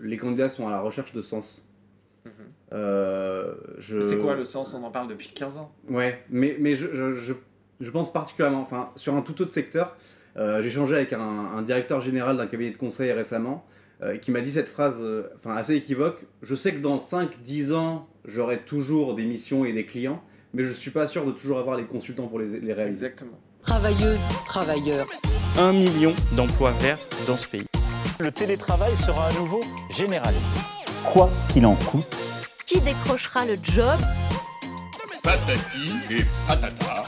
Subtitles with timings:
[0.00, 1.64] les candidats sont à la recherche de sens.
[2.24, 2.32] Mhm.
[2.72, 4.74] Euh, je- C'est quoi le sens?
[4.74, 5.72] On en parle depuis 15 ans.
[5.88, 7.34] Ouais, mais, mais je, je, je-
[7.80, 9.96] je pense particulièrement, enfin, sur un tout autre secteur,
[10.36, 13.64] euh, j'ai échangé avec un, un directeur général d'un cabinet de conseil récemment
[14.02, 16.26] euh, qui m'a dit cette phrase euh, enfin, assez équivoque.
[16.42, 20.20] Je sais que dans 5-10 ans, j'aurai toujours des missions et des clients,
[20.54, 23.06] mais je suis pas sûr de toujours avoir les consultants pour les, les réaliser.
[23.06, 23.38] Exactement.
[23.62, 25.06] Travailleuses, travailleurs.
[25.58, 27.64] un million d'emplois verts dans ce pays.
[28.20, 29.60] Le télétravail sera à nouveau
[29.94, 30.34] général.
[31.04, 32.04] quoi qu'il en coûte.
[32.66, 33.98] Qui décrochera le job?
[35.22, 37.04] Patati et patata.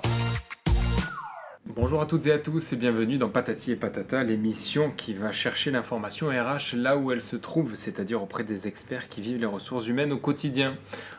[1.75, 5.31] Bonjour à toutes et à tous et bienvenue dans Patati et Patata, l'émission qui va
[5.31, 9.47] chercher l'information RH là où elle se trouve, c'est-à-dire auprès des experts qui vivent les
[9.47, 10.77] ressources humaines au quotidien.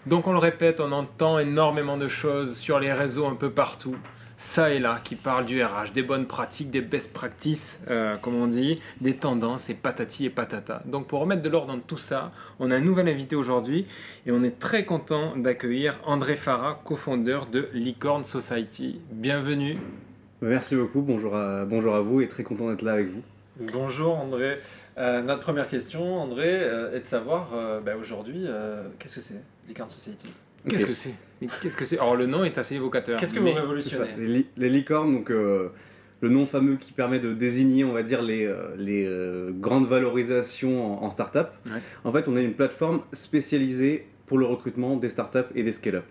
[0.07, 3.95] Donc on le répète, on entend énormément de choses sur les réseaux un peu partout,
[4.37, 8.35] ça et là, qui parlent du RH, des bonnes pratiques, des best practices, euh, comme
[8.35, 10.81] on dit, des tendances et patati et patata.
[10.85, 13.85] Donc pour remettre de l'ordre dans tout ça, on a un nouvel invité aujourd'hui
[14.25, 19.01] et on est très content d'accueillir André Farah, cofondeur de Licorne Society.
[19.11, 19.77] Bienvenue.
[20.41, 23.23] Merci beaucoup, bonjour à, bonjour à vous et très content d'être là avec vous.
[23.59, 24.59] Bonjour André.
[24.99, 29.21] Euh, notre première question, André, euh, est de savoir euh, bah, aujourd'hui, euh, qu'est-ce que
[29.21, 30.27] c'est Licorne Society?
[30.69, 31.13] Qu'est-ce que c'est
[31.61, 33.19] Qu'est-ce que c'est Alors le nom est assez évocateur.
[33.19, 35.69] Qu'est-ce que vous révolutionnez les, li- les licornes, donc euh,
[36.21, 39.87] le nom fameux qui permet de désigner, on va dire, les, euh, les euh, grandes
[39.87, 41.49] valorisations en, en start-up.
[41.67, 41.73] Ouais.
[42.03, 46.05] En fait, on est une plateforme spécialisée pour le recrutement des start-up et des scale-up.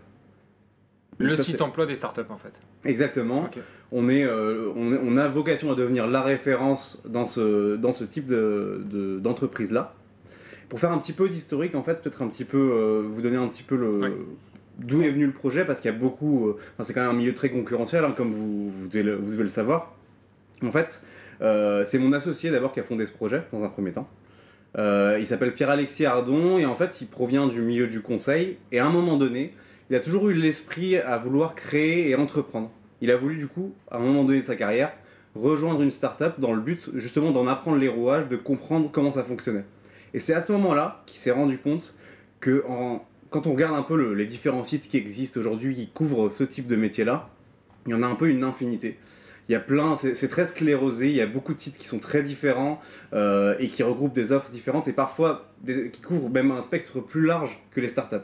[1.19, 2.61] Le Donc site emploi des startups en fait.
[2.85, 3.49] Exactement.
[3.91, 7.93] On, est, euh, on, est- on a vocation à devenir la référence dans ce, dans
[7.93, 9.95] ce type de- de- d'entreprise-là.
[10.69, 13.37] Pour faire un petit peu d'historique, en fait, peut-être un petit peu, euh, vous donner
[13.37, 14.27] un petit peu le,
[14.79, 17.11] d'où est venu le projet, parce qu'il y a beaucoup, euh, enfin, c'est quand même
[17.11, 19.95] un milieu très concurrentiel, hein, comme vous, vous, devez le, vous devez le savoir.
[20.65, 21.03] En fait,
[21.41, 24.09] euh, c'est mon associé d'abord qui a fondé ce projet, dans un premier temps.
[24.79, 28.87] Il s'appelle Pierre-Alexis Ardon, et en fait, il provient du milieu du conseil, et à
[28.87, 29.55] un moment donné,
[29.89, 32.71] il a toujours eu l'esprit à vouloir créer et entreprendre.
[33.01, 34.93] Il a voulu du coup, à un moment donné de sa carrière,
[35.35, 39.23] rejoindre une start-up dans le but justement d'en apprendre les rouages, de comprendre comment ça
[39.23, 39.65] fonctionnait.
[40.17, 41.95] Et c'est à ce moment-là qu'il s'est rendu compte
[42.41, 45.89] que en- quand on regarde un peu le- les différents sites qui existent aujourd'hui qui
[45.89, 47.29] couvrent ce type de métier-là,
[47.87, 48.99] il y en a un peu une infinité.
[49.49, 51.99] Il y a plein, c'est très sclérosé, il y a beaucoup de sites qui sont
[52.01, 52.81] très différents
[53.13, 56.99] euh, et qui regroupent des offres différentes et parfois des- qui couvrent même un spectre
[57.01, 58.17] plus large que les startups.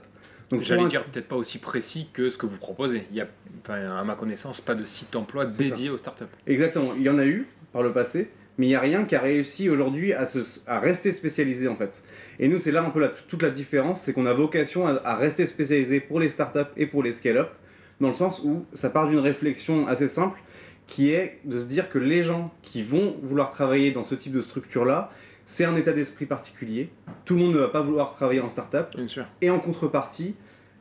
[0.51, 3.05] Donc J'allais un- dire peut-être pas aussi précis que ce que vous proposez.
[3.11, 3.29] Il y a,
[3.69, 6.25] à ma connaissance, pas de site emploi dédié aux startups.
[6.47, 9.15] Exactement, il y en a eu par le passé, mais il n'y a rien qui
[9.17, 12.03] a réussi aujourd'hui à, se- à rester spécialisé en fait.
[12.39, 15.01] Et nous, c'est là un peu la- toute la différence, c'est qu'on a vocation à,
[15.05, 17.51] à rester spécialisé pour les startups et pour les scale-up,
[18.01, 20.39] dans le sens où ça part d'une réflexion assez simple,
[20.87, 24.33] qui est de se dire que les gens qui vont vouloir travailler dans ce type
[24.33, 25.11] de structure-là,
[25.47, 26.91] c'est un état d'esprit particulier.
[27.25, 28.87] Tout le monde ne va pas vouloir travailler en startup.
[28.97, 29.25] Bien sûr.
[29.41, 30.35] Et en contrepartie,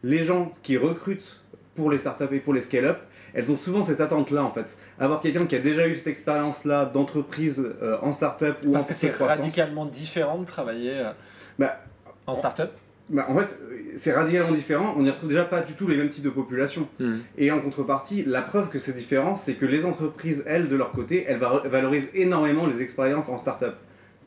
[0.04, 1.42] les gens qui recrutent
[1.76, 2.98] pour les startups et pour les scale-up,
[3.34, 4.78] elles ont souvent cette attente-là en fait.
[5.00, 8.88] Avoir quelqu'un qui a déjà eu cette expérience-là d'entreprise euh, en startup ou Parce en
[8.88, 11.12] que c'est radicalement différent de travailler euh,
[11.60, 11.82] Bah,
[12.28, 12.72] en start-up.
[13.10, 13.58] bah, en fait,
[13.98, 14.94] c'est radicalement différent.
[14.98, 16.88] On n'y retrouve déjà pas du tout les mêmes types de population.
[17.00, 17.18] Hmm.
[17.38, 20.92] Et en contrepartie, la preuve que c'est différent, c'est que les entreprises, elles, de leur
[20.92, 23.74] côté, elles va- valorisent énormément les expériences en startup.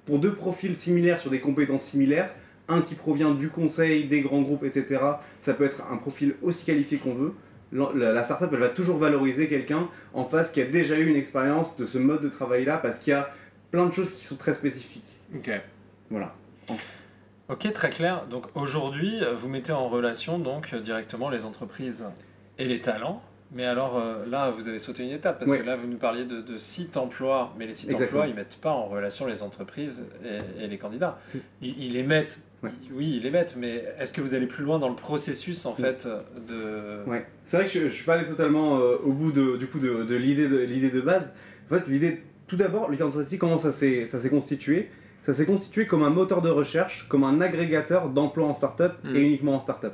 [0.07, 2.31] Pour deux profils similaires sur des compétences similaires,
[2.69, 4.99] un qui provient du conseil, des grands groupes, etc.,
[5.39, 7.33] ça peut être un profil aussi qualifié qu'on veut.
[7.75, 11.77] La, startup, elle va toujours valoriser quelqu'un en face qui a déjà eu une expérience
[11.77, 13.31] de ce mode de travail-là parce qu'il y a
[13.73, 15.03] plein de choses qui sont très spécifiques.
[15.35, 15.51] Ok.
[16.11, 16.35] Voilà.
[17.49, 18.27] Ok, très clair.
[18.31, 22.07] Donc aujourd'hui, vous mettez en relation donc directement les entreprises
[22.59, 23.23] et les talents.
[23.53, 26.25] Mais alors euh, là, vous avez sauté une étape parce que là, vous nous parliez
[26.25, 28.21] de, de sites emploi, mais les sites Exactement.
[28.21, 31.19] emploi, ils mettent pas en relation les entreprises et, et les candidats.
[31.61, 32.41] Ils les mettent.
[32.65, 32.71] Ouais.
[32.93, 35.75] Oui, ils les mettent, mais est-ce que vous allez plus loin dans le processus en
[35.79, 35.85] Oui.
[35.85, 36.09] fait
[36.49, 37.25] de Ouais.
[37.45, 39.79] C'est vrai que je, je suis pas allé totalement euh, au bout de, du coup
[39.79, 41.33] de, de l'idée de l'idée de base.
[41.71, 44.89] En fait, l'idée, tout d'abord, le Society, comment ça s'est ça s'est constitué?
[45.27, 49.17] Ça s'est constitué comme un moteur de recherche, comme un agrégateur d'emplois en startup Mm.
[49.17, 49.93] et uniquement en startup.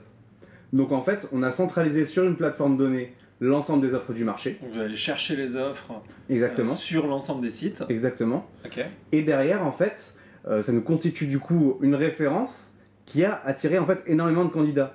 [0.73, 4.59] Donc en fait, on a centralisé sur une plateforme donnée l'ensemble des offres du marché.
[4.73, 6.75] Vous allez chercher les offres euh, Exactement.
[6.75, 7.83] sur l'ensemble des sites.
[7.89, 8.47] Exactement.
[8.67, 8.85] Ok.
[9.13, 10.15] Et derrière, en fait,
[10.49, 12.70] euh, ça nous constitue du coup une référence
[13.11, 14.95] qui a attiré en fait énormément de candidats.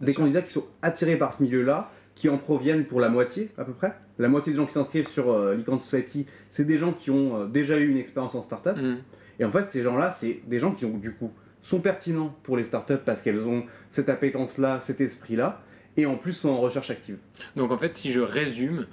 [0.00, 0.20] Bien Des sûr.
[0.22, 3.72] candidats qui sont attirés par ce milieu-là, qui en proviennent pour la moitié à peu
[3.72, 3.94] près.
[4.18, 7.36] La moitié des gens qui s'inscrivent sur euh, Licorne Society, c'est des gens qui ont
[7.42, 8.76] euh, déjà eu une expérience en startup.
[8.76, 8.96] Hmm.
[9.38, 11.30] Et en fait, ces gens-là, c'est des gens qui ont du coup
[11.62, 15.62] sont pertinents pour les startups parce qu'elles ont cette appétence-là, cet esprit-là,
[15.96, 17.18] et en plus sont en recherche active.
[17.54, 18.86] Donc en fait, si je résume,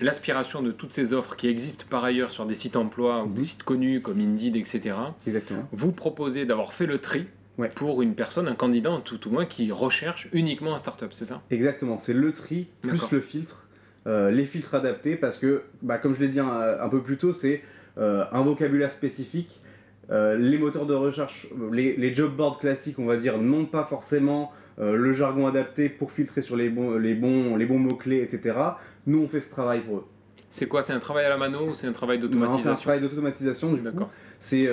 [0.00, 3.34] l'aspiration de toutes ces offres qui existent par ailleurs sur des sites emploi ou Mhm.
[3.34, 4.94] des sites connus comme Indeed, etc.
[5.26, 5.68] Exactement.
[5.72, 7.26] Vous proposez d'avoir fait le tri
[7.60, 7.70] Ouais.
[7.74, 11.24] pour une personne, un candidat en tout au moins, qui recherche uniquement un startup, c'est
[11.26, 11.42] ça?
[11.50, 13.66] Exactement, c'est le tri plus le filtre,
[14.06, 16.48] euh, les filtres adaptés, parce que, bah, comme je l'ai dit un,
[16.80, 17.62] un peu plus tôt, c'est
[17.98, 19.60] euh, un vocabulaire spécifique.
[20.10, 23.84] Euh, les moteurs de recherche, les, les job boards classiques, on va dire, n'ont pas
[23.84, 28.56] forcément le jargon adapté pour filtrer sur les bons, les bons, les bons mots-clés, etc.
[29.06, 30.06] Nous, on fait ce travail pour eux.
[30.48, 30.82] C'est quoi?
[30.82, 32.80] C'est un travail à la mano ou c'est un travail Non, C'est un d'automatisation?
[32.82, 33.84] travail d'automatisation, du coup.
[33.84, 34.10] D'accord.
[34.40, 34.66] C'est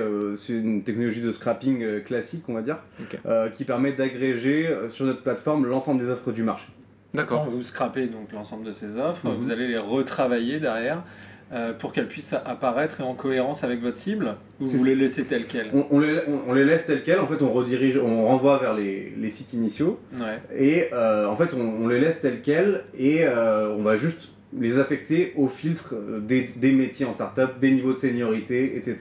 [0.50, 2.78] une technologie de scrapping euh, classique, on va dire,
[3.26, 6.68] euh, qui permet d'agréger euh, sur notre plateforme l'ensemble des offres du marché.
[7.14, 7.48] D'accord.
[7.50, 9.36] vous scrapez donc l'ensemble de ces offres, Mhm.
[9.36, 11.04] vous allez les retravailler derrière
[11.54, 15.24] euh, pour qu'elles puissent apparaître et en cohérence avec votre cible ou vous les laissez
[15.24, 15.70] telles quelles?
[15.74, 18.58] On, on les, on- on les laisse telles quelles, en fait on redirige, on renvoie
[18.60, 20.40] vers les, les sites initiaux, Ouais.
[20.58, 24.30] et euh, en fait on, on les laisse telles quelles, et euh, on va juste
[24.58, 28.98] les affecter au filtre euh, des, des métiers en startup, des niveaux de seniorité, etc.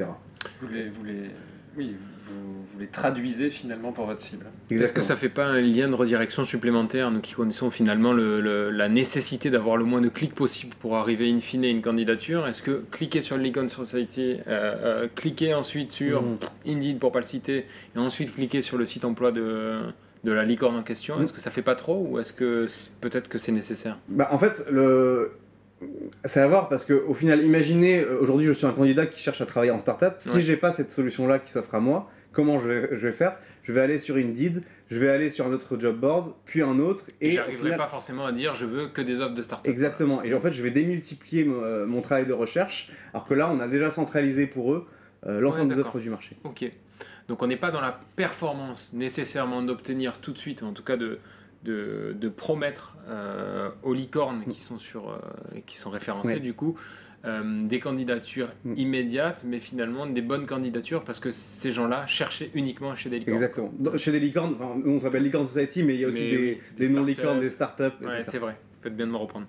[0.61, 1.31] Vous les, vous les,
[1.77, 1.97] oui,
[2.27, 4.47] vous, vous les traduisez finalement pour votre cible.
[4.71, 8.41] Est-ce que ça fait pas un lien de redirection supplémentaire, nous qui connaissons finalement le-
[8.41, 11.83] le- la nécessité d'avoir le moins de clics possible pour arriver in fine à une
[11.83, 12.47] candidature?
[12.47, 16.37] Est-ce que cliquer sur l'icône Society, euh, euh, cliquer ensuite sur Mhm.
[16.67, 19.81] Indeed pour pas le citer, et ensuite cliquer sur le site emploi de,
[20.25, 21.23] de la licorne en question, Mhm.
[21.25, 22.67] est-ce que ça fait pas trop ou est-ce que
[23.01, 23.99] peut-être que c'est nécessaire?
[24.09, 25.33] Bah, en fait, le...
[26.25, 29.41] c'est à voir parce qu'au final, imaginez, euh, aujourd'hui je suis un candidat qui cherche
[29.41, 30.15] à travailler en startup.
[30.19, 30.41] Si Ouais.
[30.41, 33.37] j'ai pas cette solution-là qui s'offre à moi, comment je vais, je vais faire?
[33.63, 36.79] Je vais aller sur Indeed, je vais aller sur un autre job board, puis un
[36.79, 39.43] autre, Et au j'arriverai final- pas forcément à dire je veux que des offres de
[39.43, 39.71] start-up.
[39.71, 40.23] Exactement.
[40.23, 43.51] Et en fait, je vais démultiplier mon, euh, mon travail de recherche, alors que là,
[43.51, 44.87] on a déjà centralisé pour eux
[45.27, 46.37] euh, l'ensemble Ouais, des offres du marché.
[46.45, 46.71] Ok.
[47.29, 50.97] Donc on n'est pas dans la performance nécessairement d'obtenir tout de suite, en tout cas
[50.97, 51.19] de,
[51.71, 55.19] de, de promettre euh, aux licornes qui sont, sur, euh,
[55.67, 56.41] qui sont référencées Ouais.
[56.41, 56.77] du coup
[57.25, 58.75] euh, des candidatures Mm.
[58.77, 63.37] immédiates, mais finalement des bonnes candidatures parce que ces gens-là cherchaient uniquement chez des licornes.
[63.37, 63.73] Exactement.
[63.79, 66.31] Dans- chez des licornes, enfin, on s'appelle Licorne Society, mais il y a aussi Mais
[66.31, 67.85] des, oui, des des non-licornes, startups.
[67.85, 68.57] des startups, Ouais, c'est vrai.
[68.83, 69.47] Faites bien de me reprendre.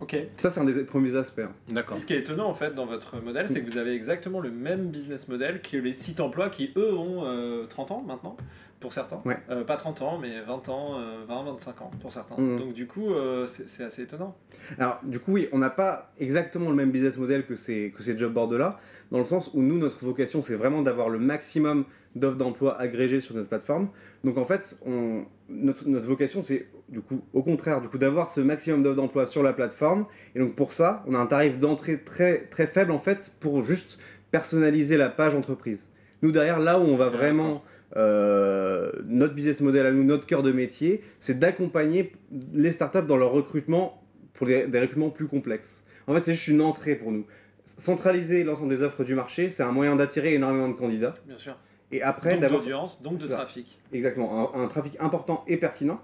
[0.00, 0.16] Ok.
[0.38, 1.40] Ça, c'est un des premiers aspects.
[1.40, 1.52] hein.
[1.68, 1.96] D'accord.
[1.96, 4.50] Ce qui est étonnant en fait dans votre modèle, c'est que vous avez exactement le
[4.50, 8.36] même business model que les sites emploi qui eux ont euh, 30 ans maintenant,
[8.80, 9.20] pour certains.
[9.26, 9.36] Ouais.
[9.50, 12.40] Euh, pas 30 ans, mais 20 ans, euh, 20, 25 ans pour certains.
[12.40, 12.58] Mhm.
[12.58, 14.34] Donc du coup, euh, c'est c'est assez étonnant.
[14.78, 18.02] Alors, du coup, oui, on n'a pas exactement le même business model que ces, que
[18.02, 18.80] ces job boards-là,
[19.10, 21.84] dans le sens où nous, notre vocation, c'est vraiment d'avoir le maximum
[22.16, 23.88] d'offres d'emploi agrégées sur notre plateforme.
[24.24, 28.28] Donc, en fait, on, notre, notre vocation, c'est, du coup, au contraire, du coup, d'avoir
[28.28, 30.06] ce maximum d'offres d'emploi sur la plateforme.
[30.34, 33.64] Et donc, pour ça, on a un tarif d'entrée très, très faible, en fait, pour
[33.64, 33.98] juste
[34.30, 35.88] personnaliser la page entreprise.
[36.22, 37.62] Nous, derrière, là où on va vraiment...
[37.96, 42.12] euh, notre business model à nous, notre cœur de métier, c'est d'accompagner
[42.54, 45.82] les startups dans leur recrutement pour des, des recrutements plus complexes.
[46.06, 47.26] En fait, c'est juste une entrée pour nous.
[47.78, 51.14] Centraliser l'ensemble des offres du marché, c'est un moyen d'attirer énormément de candidats.
[51.26, 51.56] Bien sûr.
[51.90, 53.34] Et après, donc d'avoir d'audience, donc de Ça.
[53.38, 53.80] trafic.
[53.92, 56.00] exactement un, un trafic important et pertinent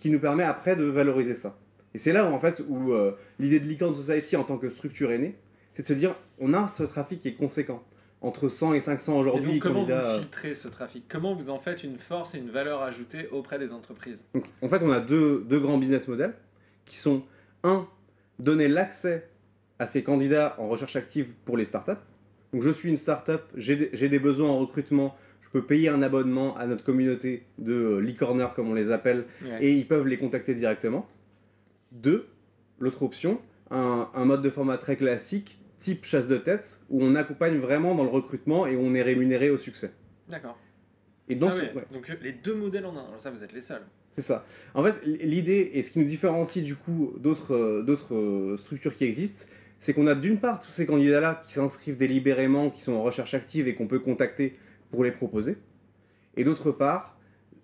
[0.00, 1.56] qui nous permet après de valoriser ça.
[1.94, 4.68] Et c'est là où en fait où euh, l'idée de Licorne Society en tant que
[4.68, 5.36] structure est née,
[5.74, 7.82] c'est de se dire on a ce trafic qui est conséquent
[8.22, 10.14] entre 100 et 500 Et aujourd'hui comment candidats.
[10.16, 11.04] vous filtrez ce trafic?
[11.08, 14.24] Comment vous en faites une force et une valeur ajoutée auprès des entreprises?
[14.34, 16.34] Donc, en fait, on a deux, deux grands business models
[16.84, 17.22] qui sont
[17.64, 17.86] un,
[18.38, 19.26] donner l'accès
[19.78, 21.92] à ces candidats en recherche active pour les startups.
[22.52, 25.16] Donc, je suis une startup, j'ai des- besoins en recrutement,
[25.52, 29.58] peux payer un abonnement à notre communauté de euh, licorneurs, comme on les appelle, Ouais.
[29.64, 31.08] et ils peuvent les contacter directement.
[31.92, 32.26] Deux,
[32.78, 37.14] l'autre option, un, un mode de format très classique, type chasse de tête, où on
[37.14, 39.90] accompagne vraiment dans le recrutement et où on est rémunéré au succès.
[40.28, 40.58] D'accord.
[41.28, 41.84] Et dans Ah ce- ouais, ouais.
[41.92, 43.04] Donc euh, les deux modèles en un.
[43.06, 43.82] Alors ça, vous êtes les seuls.
[44.16, 44.44] C'est ça.
[44.74, 48.94] En fait, l'idée, et ce qui nous différencie du coup d'autres euh, d'autres euh, structures
[48.94, 49.46] qui existent,
[49.78, 53.34] c'est qu'on a d'une part tous ces candidats-là qui s'inscrivent délibérément, qui sont en recherche
[53.34, 54.56] active et qu'on peut contacter
[54.90, 55.56] pour les proposer.
[56.36, 57.16] Et d'autre part,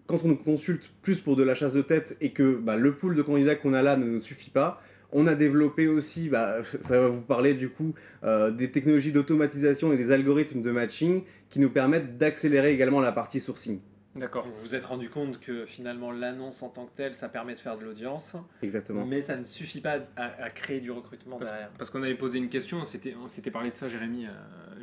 [0.06, 2.94] quand on nous consulte plus pour de la chasse de tête et que bah, le
[2.94, 4.80] pool de candidats qu'on a là ne nous suffit pas,
[5.12, 9.92] on a développé aussi, bah, ça va vous parler du coup, euh, des technologies d'automatisation
[9.92, 13.78] et des algorithmes de matching qui nous permettent d'accélérer également la partie sourcing.
[14.16, 14.46] D'accord.
[14.46, 17.58] Vous vous êtes rendu compte que finalement l'annonce en tant que telle, ça permet de
[17.58, 19.04] faire de l'audience, Exactement.
[19.04, 21.70] mais ça ne suffit pas à, à créer du recrutement Parce, derrière.
[21.78, 24.30] parce qu'on avait posé une question, on s'était on s'était parlé de ça, Jérémy, euh,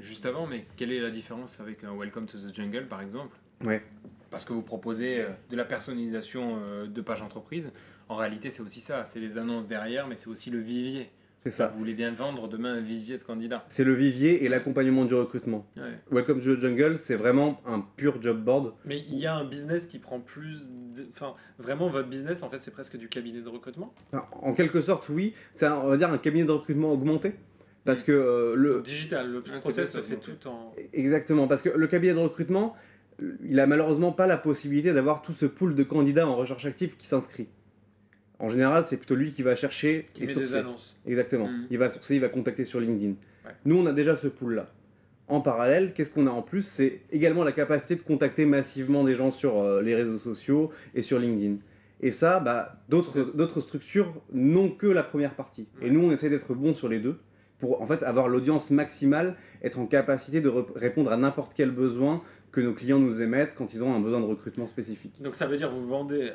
[0.01, 3.35] juste avant, mais quelle est la différence avec un Welcome to the Jungle, par exemple?
[3.63, 3.83] Ouais.
[4.29, 7.71] Parce que vous proposez euh, de la personnalisation euh, de page entreprise.
[8.09, 11.09] En réalité, c'est aussi ça, c'est les annonces derrière, mais c'est aussi le vivier.
[11.43, 11.67] C'est ça.
[11.67, 13.65] Vous voulez bien vendre demain un vivier de candidats.
[13.67, 15.65] C'est le vivier et l'accompagnement du recrutement.
[15.75, 15.83] Ouais.
[16.09, 18.73] Welcome to the Jungle, c'est vraiment un pur job board.
[18.85, 20.69] Mais il y a un business qui prend plus.
[20.95, 23.93] de- Enfin, vraiment, votre business, en fait, c'est presque du cabinet de recrutement.
[24.41, 25.33] En quelque sorte, oui.
[25.55, 27.33] C'est, un- on va dire, un cabinet de recrutement augmenté.
[27.83, 30.71] Parce que euh, le, Digital, le process se fait tout en.
[30.93, 32.75] Exactement, parce que le cabinet de recrutement,
[33.43, 36.95] il a malheureusement pas la possibilité d'avoir tout ce pool de candidats en recherche active
[36.95, 37.49] qui s'inscrit.
[38.39, 40.99] En général, c'est plutôt lui qui va chercher Qui et met des annonces.
[41.07, 41.47] Exactement.
[41.47, 41.67] Mhm.
[41.69, 43.13] Il va sourcer, il va contacter sur LinkedIn.
[43.45, 43.51] Ouais.
[43.65, 44.69] Nous, on a déjà ce pool-là.
[45.29, 46.65] En parallèle, qu'est-ce qu'on a en plus?
[46.67, 51.01] C'est également la capacité de contacter massivement des gens sur euh, les réseaux sociaux et
[51.01, 51.55] sur LinkedIn.
[52.01, 55.67] Et ça, bah, d'autres êtes- d'autres structures n'ont que la première partie.
[55.79, 55.87] Ouais.
[55.87, 57.17] Et nous, on essaie d'être bons sur les deux
[57.59, 61.71] pour en fait avoir l'audience maximale, être en capacité de re- répondre à n'importe quel
[61.71, 62.21] besoin
[62.51, 65.13] que nos clients nous émettent quand ils ont un besoin de recrutement spécifique.
[65.21, 66.31] Donc ça veut dire vous vendez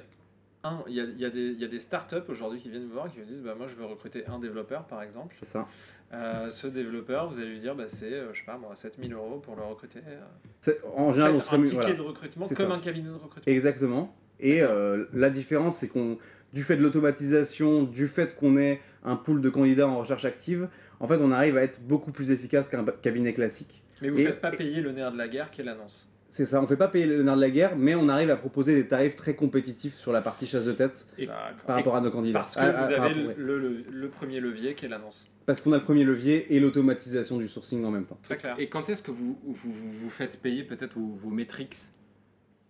[0.65, 0.83] un.
[0.88, 3.11] Il y a, y a y a des startups aujourd'hui qui viennent vous voir et
[3.11, 5.37] qui vous disent bah, moi je veux recruter un développeur par exemple.
[5.38, 5.67] C'est ça.
[6.12, 9.12] Euh, ce développeur, vous allez lui dire bah, c'est euh, je sais pas moi 7000
[9.12, 10.00] euros pour le recruter.
[10.07, 11.95] Euh, En général, on se un ticket voilà.
[11.95, 12.73] de recrutement comme ça.
[12.73, 13.43] un cabinet de recrutement.
[13.53, 14.15] Exactement.
[14.41, 16.17] Et euh, la différence, c'est qu'on,
[16.53, 20.69] du fait de l'automatisation, du fait qu'on ait un pool de candidats en recherche active,
[21.00, 23.83] en fait, on arrive à être beaucoup plus efficace qu'un cabinet classique.
[24.00, 26.09] Mais vous Et- faites pas payer le nerf de la guerre qui est l'annonce.
[26.30, 28.37] C'est ça, on fait pas payer le nerf de la guerre, mais on arrive à
[28.37, 32.00] proposer des tarifs très compétitifs sur la partie chasse de tête Et- par rapport à
[32.02, 32.40] nos candidats.
[32.40, 33.35] Parce que Ah, vous ah, avez rapport, ouais.
[33.38, 35.26] le, le- le premier levier qui est l'annonce.
[35.47, 38.18] Parce qu'on a le premier levier et l'automatisation du sourcing en même temps.
[38.23, 38.56] Très clair.
[38.58, 41.76] Et quand est-ce que vous vous, vous, vous faites payer peut-être vos, vos métriques?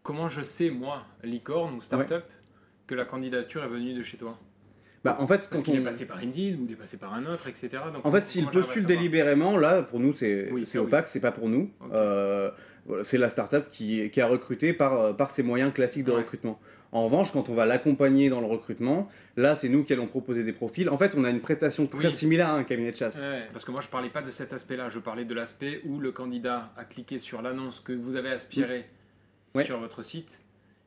[0.05, 2.23] Comment je sais, moi, licorne ou startup,
[2.87, 4.39] que la candidature est venue de chez toi?
[5.09, 5.75] Bah, en fait, quand on...
[5.75, 7.69] est passé par Indeed ou il est passé par un autre, etc.
[7.93, 10.87] Donc, En fait, s'il postule délibérément, là, pour nous, c'est Oui, ça, oui.
[10.87, 11.71] opaque, c'est pas pour nous.
[11.93, 12.51] Euh,
[13.05, 16.19] c'est la startup qui, qui a recruté par, euh, par ses moyens classiques de Ouais.
[16.19, 16.59] recrutement.
[16.91, 20.43] En revanche, quand on va l'accompagner dans le recrutement, là, c'est nous qui allons proposer
[20.43, 20.89] des profils.
[20.89, 22.17] En fait, on a une prestation très Oui.
[22.17, 23.19] similaire à un cabinet de chasse.
[23.19, 23.41] Ouais.
[23.53, 24.89] Parce que moi, je parlais pas de cet aspect-là.
[24.89, 28.87] Je parlais de l'aspect où le candidat a cliqué sur l'annonce que vous avez aspirée
[29.55, 29.65] Ouais.
[29.65, 30.41] sur votre site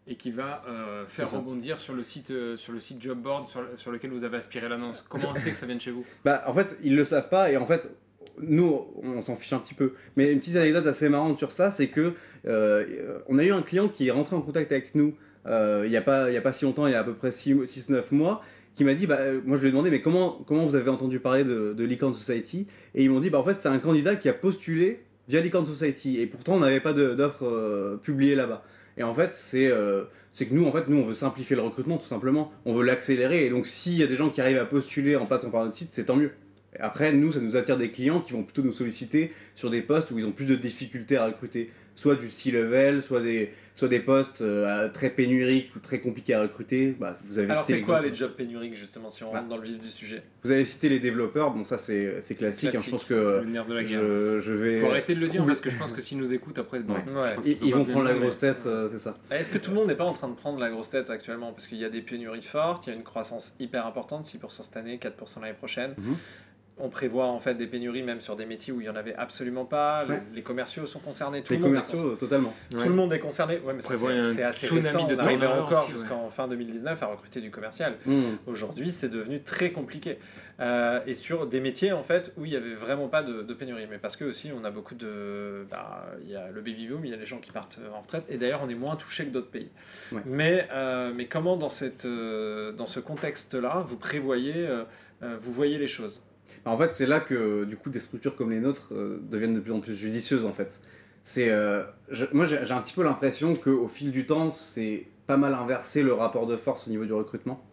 [0.07, 3.47] et qui va euh, faire rebondir sur le site, euh, sur le site job board
[3.47, 5.05] sur, sur lequel vous avez aspiré l'annonce.
[5.07, 6.05] Comment on sait que ça vient de chez vous?
[6.25, 7.89] Bah, en fait, ils le savent pas et en fait,
[8.41, 9.93] nous, on s'en fiche un petit peu.
[10.15, 12.13] Mais une petite anecdote assez marrante sur ça, c'est que
[12.47, 15.13] euh, on a eu un client qui est rentré en contact avec nous
[15.45, 17.15] il n'y a, pas- il y a pas si longtemps, il y a à peu
[17.15, 18.43] près 6-9 mois,
[18.75, 21.19] qui m'a dit, bah, moi je lui ai demandé, mais comment, comment vous avez entendu
[21.19, 22.67] parler de, de Licorne Society?
[22.93, 25.65] Et ils m'ont dit, bah, en fait, c'est un candidat qui a postulé via Licorne
[25.65, 28.63] Society et pourtant on n'avait pas d'offre euh, publiée là-bas.
[28.97, 31.61] Et en fait, c'est euh, c'est que nous, en fait, nous, on veut simplifier le
[31.61, 32.51] recrutement tout simplement.
[32.65, 33.45] On veut l'accélérer.
[33.45, 35.75] Et donc, s'il y a des gens qui arrivent à postuler en passant par notre
[35.75, 36.31] site, c'est tant mieux.
[36.79, 40.11] Après, nous, ça nous attire des clients qui vont plutôt nous solliciter sur des postes
[40.11, 41.69] où ils ont plus de difficultés à recruter.
[42.01, 46.41] Soit du C-level, soit des, soit des postes euh, très pénuriques ou très compliqués à
[46.41, 46.95] recruter.
[46.99, 49.37] Bah, vous avez Alors c'est quoi les jobs pénuriques justement si on Bah.
[49.37, 50.23] rentre dans le vif du sujet?
[50.43, 51.51] Vous avez cité les développeurs.
[51.51, 52.69] Bon, ça, c'est c'est classique.
[52.69, 52.71] hein.
[52.71, 52.87] classique.
[52.87, 53.99] je pense que Le nerf de la guerre.
[54.01, 54.77] je, je vais.
[54.77, 56.95] Faut arrêter de le dire parce que je pense que s'ils nous écoutent après, bon,
[56.95, 57.01] Ouais.
[57.11, 57.35] Ouais.
[57.61, 59.15] Ils, vont prendre la grosse tête, c'est ça.
[59.29, 61.51] Est-ce que tout le monde n'est pas en train de prendre la grosse tête actuellement?
[61.53, 64.63] Parce qu'il y a des pénuries fortes, il y a une croissance hyper importante, 6%
[64.63, 65.93] cette année, 4% l'année prochaine.
[65.99, 66.15] Mhm.
[66.83, 69.15] On prévoit en fait des pénuries même sur des métiers où il n'y en avait
[69.15, 70.03] absolument pas.
[70.05, 70.21] Les- Ouais.
[70.33, 71.41] Les, commerciaux sont concernés.
[71.43, 72.53] Tout Les le monde est commerciaux, totalement.
[72.69, 72.85] Tout Ouais.
[72.87, 73.59] le monde est concerné.
[73.59, 75.07] Ouais, mais c'est assez tsunami récent.
[75.07, 77.95] de On arrivait encore jusqu'en fin 2019 à recruter du commercial.
[78.05, 78.21] Mmh.
[78.47, 80.17] Aujourd'hui, c'est devenu très compliqué.
[80.59, 83.53] Euh, et sur des métiers en fait où il y avait vraiment pas de, de
[83.53, 83.87] pénurie.
[83.89, 87.03] Mais parce que aussi on a beaucoup de, bah, il y a le baby boom,
[87.05, 88.25] il y a les gens qui partent en retraite.
[88.29, 89.69] Et d'ailleurs, on est moins touché que d'autres pays.
[90.11, 90.21] Ouais.
[90.25, 94.83] Mais euh, mais comment dans cette euh, dans ce contexte-là, vous prévoyez, euh,
[95.23, 96.21] euh, vous voyez les choses?
[96.65, 99.59] En fait, c'est là que du coup des structures comme les nôtres euh, deviennent de
[99.59, 100.81] plus en plus judicieuses en fait.
[101.23, 101.83] C'est, euh,
[102.33, 106.13] moi j'ai un petit peu l'impression qu'au fil du temps, c'est pas mal inversé le
[106.13, 107.63] rapport de force au niveau du recrutement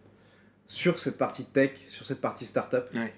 [0.67, 3.11] sur cette partie tech, sur cette partie startup, Ouais.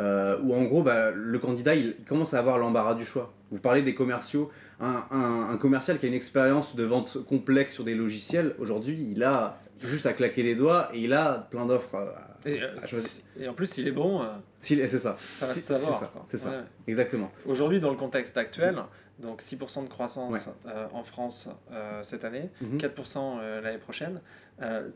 [0.00, 3.32] euh, où en gros bah, le candidat il, il commence à avoir l'embarras du choix.
[3.52, 7.74] Vous parlez des commerciaux, un, un- un commercial qui a une expérience de vente complexe
[7.74, 11.66] sur des logiciels, aujourd'hui il a juste à claquer des doigts et il a plein
[11.66, 13.22] d'offres à, et, euh, à choisir.
[13.38, 14.26] et en plus, il est bon, euh,
[14.60, 16.12] C'est ça, ça va C'est- se savoir.
[16.28, 16.50] c'est ça.
[16.50, 16.56] Ouais.
[16.88, 17.30] exactement.
[17.46, 18.76] Aujourd'hui, dans le contexte actuel,
[19.18, 20.52] donc 6% de croissance Ouais.
[20.72, 22.78] euh, en France euh, cette année, Mhm.
[22.78, 24.20] 4% euh, l'année prochaine,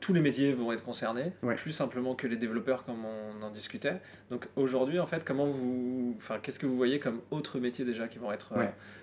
[0.00, 1.54] tous les métiers vont être concernés, Ouais.
[1.54, 4.00] plus simplement que les développeurs comme on en discutait.
[4.30, 8.08] Donc aujourd'hui, en fait, comment vous, enfin, qu'est-ce que vous voyez comme autres métiers déjà
[8.08, 8.54] qui vont être,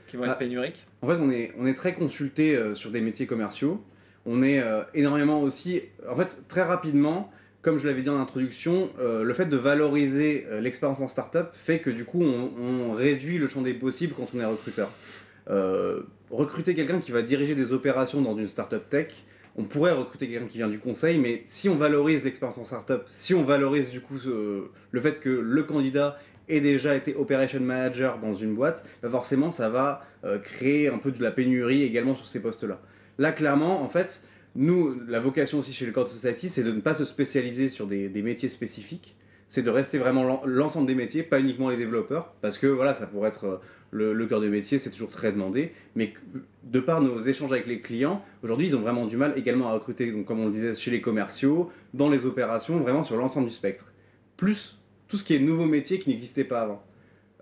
[0.07, 0.35] qui vont être Ah.
[0.35, 0.87] pénuriques?
[1.03, 3.83] En fait, on est, on est très consulté sur des métiers commerciaux.
[4.29, 5.81] On est euh, énormément aussi.
[6.07, 7.31] En fait, très rapidement,
[7.61, 11.47] comme je l'avais dit en introduction, euh, le fait de valoriser euh, l'expérience en startup
[11.53, 14.91] fait que du coup, on, réduit le champ des possibles quand on est recruteur.
[16.29, 19.07] Recruter quelqu'un qui va diriger des opérations dans une startup tech,
[19.55, 23.03] on pourrait recruter quelqu'un qui vient du conseil, mais si on valorise l'expérience en startup,
[23.07, 26.19] si on valorise du coup le fait que le candidat
[26.49, 30.05] ait déjà été operation manager dans une boîte, bah forcément ça va
[30.43, 32.81] créer un peu de la pénurie également sur ces postes-là.
[33.17, 34.21] Là, clairement, en fait,
[34.55, 37.87] nous, la vocation aussi chez le Code Society, c'est de ne pas se spécialiser sur
[37.87, 39.15] des, métiers spécifiques,
[39.49, 42.93] c'est de rester vraiment l'en- l'ensemble des métiers, pas uniquement les développeurs, parce que voilà,
[42.93, 43.57] ça pourrait être euh,
[43.91, 46.13] le, cœur de métier, c'est toujours très demandé, mais
[46.63, 49.73] de par nos échanges avec les clients, aujourd'hui, ils ont vraiment du mal également à
[49.73, 53.47] recruter, donc comme on le disait, chez les commerciaux, dans les opérations, vraiment sur l'ensemble
[53.47, 53.93] du spectre.
[54.35, 56.83] Plus tout ce qui est nouveaux métiers qui n'existaient pas avant.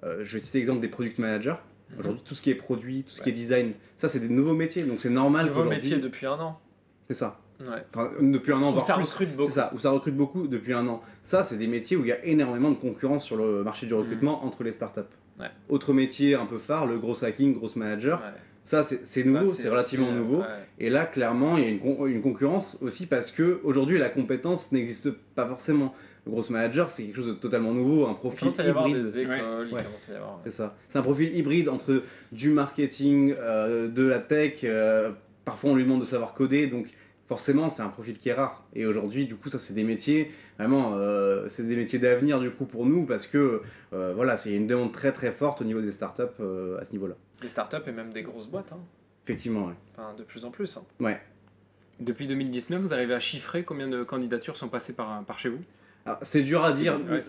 [0.04, 1.56] Euh, je vais citer l'exemple des product managers.
[2.00, 4.54] Aujourd'hui, tout ce qui est produit, tout ce qui est design, ça, c'est des nouveaux
[4.54, 6.60] métiers, donc c'est normal Nouveau qu'aujourd'hui- métier depuis un an.
[7.08, 7.40] C'est ça.
[7.62, 7.84] Ouais.
[7.94, 9.04] Enfin, depuis un an, Où voire ça plus.
[9.04, 9.50] recrute beaucoup.
[9.50, 11.02] C'est ça, où ça recrute beaucoup depuis un an.
[11.24, 13.94] Ça, c'est des métiers où il y a énormément de concurrence sur le marché du
[13.94, 15.00] recrutement entre les startups.
[15.40, 15.48] Ouais.
[15.70, 18.20] Autre métier un peu phare, le gros hacking, gross manager.
[18.20, 18.40] Ouais.
[18.64, 20.44] Ça, c'est nouveau, c'est relativement aussi, nouveau.
[20.80, 24.10] Et là, clairement, il y a une, con- une concurrence aussi parce que aujourd'hui, la
[24.10, 25.94] compétence n'existe pas forcément.
[26.26, 28.70] Le gross manager, c'est quelque chose de totalement nouveau, un Il profil commence à y
[28.70, 29.04] avoir hybride.
[29.04, 29.40] des écoles, Ouais.
[29.70, 29.84] il Ouais.
[29.84, 30.40] commence à y avoir.
[30.44, 30.76] C'est ça.
[30.90, 34.62] C'est un profil hybride entre du marketing, euh, de la tech.
[34.64, 35.12] euh,
[35.46, 36.88] parfois, on lui demande de savoir coder, donc
[37.28, 38.64] forcément, c'est un profil qui est rare.
[38.74, 42.50] Et aujourd'hui, du coup, ça, c'est des métiers vraiment, euh, c'est des métiers d'avenir du
[42.50, 43.62] coup pour nous parce que
[43.94, 46.92] euh, voilà, c'est une demande très très forte au niveau des startups euh, à ce
[46.94, 47.16] niveau-là.
[47.42, 48.80] Des startups et même des grosses boîtes, hein.
[49.28, 49.74] Effectivement, ouais.
[49.96, 50.76] Enfin, de plus en plus.
[50.78, 50.84] hein.
[51.00, 51.20] Ouais.
[52.00, 55.60] Depuis 2019, vous arrivez à chiffrer combien de candidatures sont passées par, par chez vous?
[56.22, 57.00] C'est dur à dire.
[57.10, 57.22] Ouais.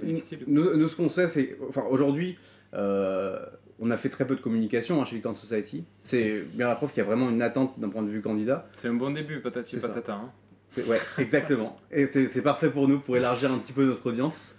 [0.46, 1.56] Nous, nous, ce qu'on sait, c'est.
[1.68, 2.36] Enfin, aujourd'hui,
[2.74, 3.38] euh,
[3.78, 5.84] on a fait très peu de communication hein, chez Econ Society.
[6.00, 8.68] C'est bien la preuve qu'il y a vraiment une attente d'un point de vue candidat.
[8.76, 10.14] C'est un bon début, patati patata.
[10.14, 10.32] hein.
[10.86, 11.78] Ouais, exactement.
[11.90, 14.54] Et c'est c'est parfait pour nous, pour élargir un petit peu notre audience.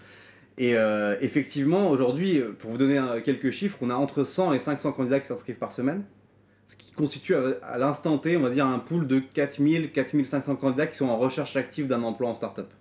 [0.57, 4.59] Et euh, effectivement, aujourd'hui, pour vous donner euh, quelques chiffres, on a entre 100 et
[4.59, 6.03] 500 candidats qui s'inscrivent par semaine.
[6.65, 10.55] Ce qui constitue à, à l'instant T, on va dire, un pool de 4000, 4500
[10.55, 12.71] candidats qui sont en recherche active d'un emploi en start-up.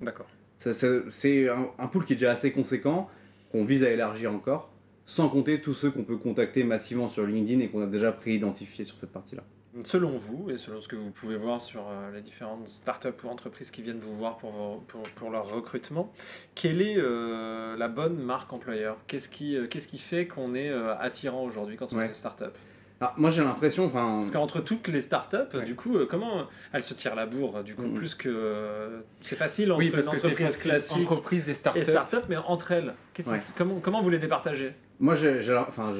[0.00, 0.28] D'accord.
[0.72, 3.08] C'est un, un pool qui est déjà assez conséquent,
[3.52, 4.70] qu'on vise à élargir encore,
[5.06, 8.84] sans compter tous ceux qu'on peut contacter massivement sur LinkedIn et qu'on a déjà préidentifiés
[8.84, 9.42] sur cette partie-là.
[9.84, 13.26] Selon vous, et selon ce que vous pouvez voir sur euh, les différentes startups ou
[13.28, 16.12] entreprises qui viennent vous voir pour, vos- pour, pour leur recrutement,
[16.54, 18.96] quelle est euh, la bonne marque employeur?
[19.08, 22.04] Qu'est-ce qui, euh, qu'est-ce qui fait qu'on est attirant aujourd'hui quand on Ouais.
[22.04, 22.56] est une startup?
[23.04, 25.64] Alors, moi j'ai l'impression, enfin, Parce qu'entre toutes les startups, Ouais.
[25.64, 27.94] du coup, euh, comment elles se tirent la bourre Du coup, Mhm.
[27.94, 28.28] plus que.
[28.30, 30.70] euh, c'est facile entre Oui, parce que c'est entreprise facile.
[30.70, 32.94] classique Entreprise et start et startup, mais entre elles.
[33.26, 33.38] Ouais.
[33.56, 34.72] comment, comment vous les départagez?
[35.00, 35.92] Moi j'ai la, enfin,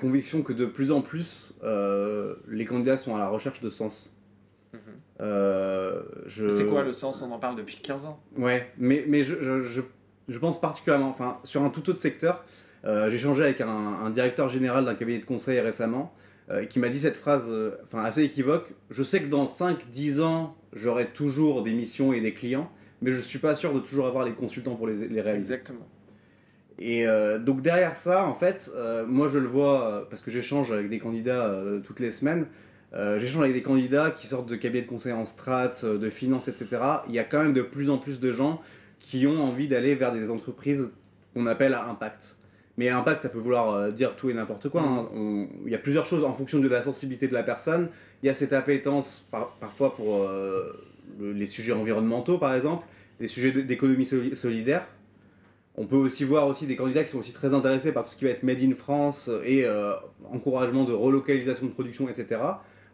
[0.00, 4.12] conviction que de plus en plus, euh, les candidats sont à la recherche de sens.
[4.72, 4.78] Mhm.
[5.20, 6.48] Euh, je...
[6.48, 7.20] C'est quoi le sens?
[7.20, 8.20] On en parle depuis 15 ans.
[8.36, 9.80] Ouais, mais, mais je, je, je,
[10.28, 12.44] je pense particulièrement, enfin, sur un tout autre secteur,
[12.84, 16.14] euh, j'ai échangé avec un, un directeur général d'un cabinet de conseil récemment
[16.50, 18.72] euh, qui m'a dit cette phrase euh, enfin, assez équivoque.
[18.90, 22.70] Je sais que dans 5-10 ans, j'aurai toujours des missions et des clients,
[23.02, 25.54] mais je suis pas sûr de toujours avoir les consultants pour les, les réaliser.
[25.54, 25.86] Exactement.
[26.78, 28.70] Et euh, donc derrière ça, en fait,
[29.06, 31.52] moi je le vois parce que j'échange avec des candidats
[31.84, 32.46] toutes les semaines.
[32.94, 36.80] J'échange avec des candidats qui sortent de cabinets de conseil en strat, de finance, etc.
[37.08, 38.62] Il y a quand même de plus en plus de gens
[39.00, 40.88] qui ont envie d'aller vers des entreprises
[41.34, 42.37] qu'on appelle à impact.
[42.78, 44.80] Mais impact, ça peut vouloir euh, dire tout et n'importe quoi.
[44.82, 45.08] hein.
[45.14, 47.88] On- Il y a plusieurs choses en fonction de la sensibilité de la personne.
[48.22, 50.72] Il y a cette appétence par- parfois pour euh,
[51.20, 52.86] le- les sujets environnementaux, par exemple,
[53.20, 54.86] des sujets d'économie soli- solidaire.
[55.76, 58.16] On peut aussi voir aussi des candidats qui sont aussi très intéressés par tout ce
[58.16, 59.92] qui va être made in France et euh,
[60.32, 62.40] encouragement de relocalisation de production, etc.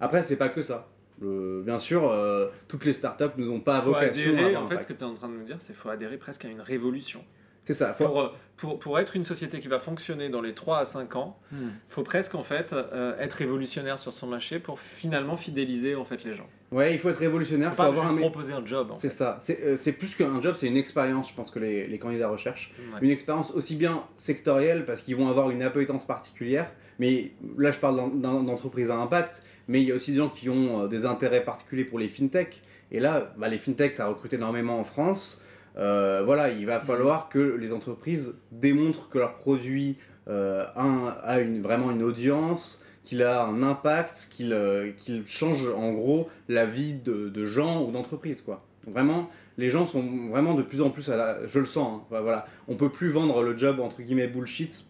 [0.00, 0.88] Après, c'est pas que ça.
[1.20, 5.00] Bien sûr, euh, toutes les startups n'ont pas vocation adhérer, en fait, ce que tu
[5.00, 7.22] es en train de nous dire, c'est qu'il faut adhérer presque à une révolution.
[7.64, 7.94] C'est ça.
[7.94, 10.84] faut- Pour, euh, pour, pour être une société qui va fonctionner dans les 3 à
[10.84, 15.36] 5 ans, il faut presque en fait euh, être révolutionnaire sur son marché pour finalement
[15.36, 16.46] fidéliser en fait les gens.
[16.70, 17.70] Ouais, il faut être révolutionnaire.
[17.70, 18.20] Faut faut pas avoir juste un.
[18.20, 18.92] proposer un job.
[18.98, 19.38] C'est ça.
[19.40, 22.28] C'est euh, c'est plus qu'un job, c'est une expérience, je pense que les, les candidats
[22.28, 22.72] recherchent.
[22.92, 22.98] Ouais.
[23.02, 27.78] Une expérience aussi bien sectorielle, parce qu'ils vont avoir une appétence particulière, mais là je
[27.78, 30.86] parle d'en- d'en- d'entreprise à impact, mais il y a aussi des gens qui ont
[30.86, 32.62] des intérêts particuliers pour les fintech.
[32.92, 35.40] Et là, bah, les fintech, ça recrute énormément en France.
[35.76, 39.96] Euh, voilà, il va falloir que les entreprises démontrent que leur produit
[40.28, 44.92] euh, a, a une, vraiment une audience, qu'il a un impact, qu'il euh,
[45.26, 48.40] change en gros la vie de, de gens ou d'entreprises.
[48.40, 48.64] quoi.
[48.86, 51.46] Vraiment, les gens sont vraiment de plus en plus à la...
[51.46, 52.04] Je le sens, hein.
[52.08, 52.46] Voilà.
[52.68, 54.84] On peut plus vendre le job entre guillemets bullshit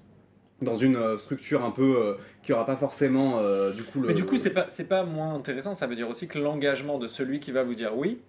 [0.63, 4.09] dans une structure un peu euh, qui aura pas forcément euh, du coup le...
[4.09, 5.75] Mais du coup, c'est pas, c'est pas moins intéressant.
[5.75, 8.21] Ça veut dire aussi que l'engagement de celui qui va vous dire oui,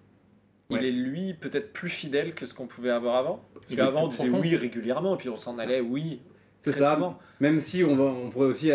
[0.70, 0.88] il Ouais.
[0.88, 3.44] est lui peut-être plus fidèle que ce qu'on pouvait avoir avant?
[3.54, 4.40] Parce qu'avant, on disait profond.
[4.42, 6.20] oui régulièrement, et puis on s'en allait oui.
[6.62, 6.94] C'est ça.
[6.94, 7.18] souvent.
[7.38, 8.72] Même si on, va, on pourrait aussi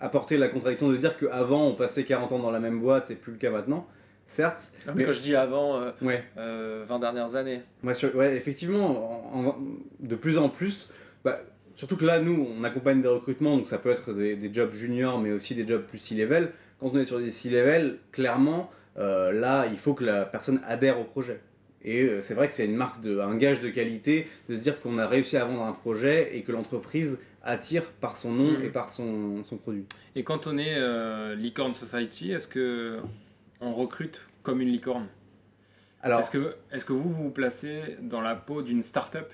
[0.00, 3.14] apporter la contradiction de dire qu'avant on passait 40 ans dans la même boîte et
[3.14, 3.86] plus le cas maintenant.
[4.26, 4.70] certes.
[4.86, 6.22] Ah, mais quand je dis avant euh, Ouais.
[6.38, 7.60] euh, 20 dernières années.
[7.82, 9.58] Ouais, sur- ouais, effectivement, en- en-
[10.00, 10.90] de plus en plus,
[11.24, 11.40] bah,
[11.74, 14.72] surtout que là, nous, on accompagne des recrutements, donc ça peut être des, des jobs
[14.72, 16.52] juniors, mais aussi des jobs plus C-level.
[16.80, 21.00] Quand on est sur des C-level, clairement, euh, là, il faut que la personne adhère
[21.00, 21.40] au projet.
[21.84, 24.60] Et euh, c'est vrai que c'est une marque, de, un gage de qualité de se
[24.60, 28.52] dire qu'on a réussi à vendre un projet et que l'entreprise attire par son nom
[28.58, 28.64] Mhm.
[28.64, 29.84] et par son, son produit.
[30.14, 33.00] Et quand on est euh, Licorne Society, est-ce que
[33.60, 35.06] on recrute comme une licorne?
[36.04, 39.32] Alors, Est-ce que, est que vous vous vous placez dans la peau d'une start-up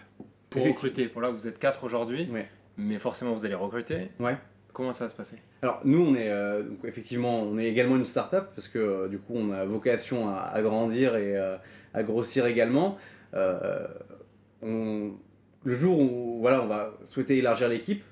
[0.50, 1.08] pour recruter?
[1.14, 2.48] Bon là, vous êtes quatre aujourd'hui, Ouais.
[2.78, 4.10] mais forcément vous allez recruter.
[4.20, 4.36] Ouais.
[4.72, 5.36] Comment ça va se passer?
[5.62, 9.18] Alors nous, on est euh, effectivement, on est également une start-up parce que euh, du
[9.18, 11.56] coup, on a vocation à, grandir et euh,
[11.94, 12.96] à grossir également.
[15.64, 18.04] Le jour où voilà, on va souhaiter élargir l'équipe,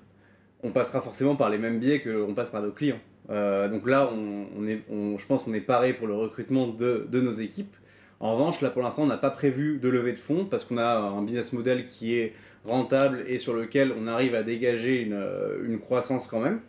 [0.62, 3.00] on passera forcément par les mêmes biais que on passe par nos clients.
[3.28, 7.32] Donc là, on, est, je pense qu'on est paré pour le recrutement de, de nos
[7.32, 7.76] équipes.
[8.18, 10.78] En revanche, là pour l'instant, on n'a pas prévu de lever de fonds parce qu'on
[10.78, 12.34] a un business model qui est
[12.66, 16.60] rentable et sur lequel on arrive à dégager une, euh, une croissance quand même.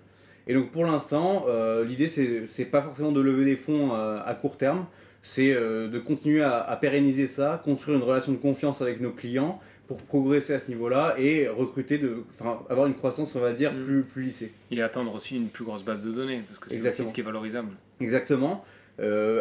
[0.48, 4.34] Et donc pour l'instant, euh, l'idée c'est pas forcément de lever des fonds euh, à
[4.34, 4.86] court terme,
[5.22, 9.12] c'est euh, de continuer à, à pérenniser ça, construire une relation de confiance avec nos
[9.12, 12.24] clients pour progresser à ce niveau-là et recruter, de,
[12.70, 13.86] avoir une croissance on va dire Mm.
[13.86, 14.52] plus, plus lissée.
[14.72, 17.22] Et attendre aussi une plus grosse base de données, parce que c'est aussi ce qui
[17.22, 17.70] est valorisable.
[18.00, 18.64] Exactement.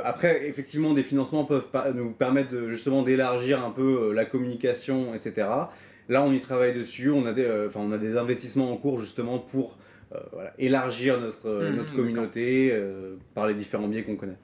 [0.04, 5.48] Après, effectivement, des financements peuvent nous permettre de, justement d'élargir un peu la communication, etc.
[6.08, 7.10] Là, on y travaille dessus.
[7.10, 9.76] On a des, euh, enfin, on a des investissements en cours justement pour
[10.14, 12.72] euh, voilà, élargir notre, euh, Mhm, notre communauté
[13.34, 14.36] par les différents biais qu'on connaît.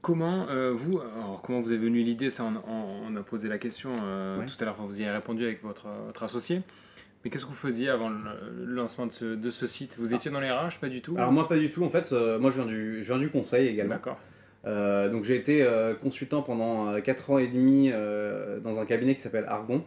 [0.00, 2.28] Comment euh, vous, alors comment vous est venue l'idée?
[2.30, 4.46] Ça, on, on- on a posé la question euh, Ouais.
[4.46, 4.74] tout à l'heure.
[4.78, 6.60] enfin, vous y avez répondu avec votre, votre associé.
[7.24, 8.16] Mais qu'est-ce que vous faisiez avant le,
[8.66, 9.96] lancement de ce, de ce site?
[9.98, 11.14] Vous étiez dans les RH, pas du tout?
[11.16, 11.82] Alors moi, pas du tout.
[11.82, 13.94] En fait, euh, moi, je viens du, je viens du conseil également.
[13.94, 14.18] D'accord.
[14.66, 15.66] Donc j'ai été
[16.02, 17.90] consultant pendant 4 ans et demi
[18.62, 19.84] dans un cabinet qui s'appelle Argon,